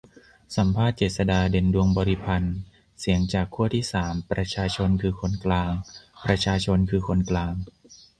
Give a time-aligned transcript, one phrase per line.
[0.55, 2.57] สัมภาษณ์ เจษฎา เด่นดวงบริพันธ์:
[2.99, 5.71] เสียงจากขั้วที่สาม 'ประชาชนคือคนกลาง'
[6.25, 7.53] ประชาชนคือคนกลาง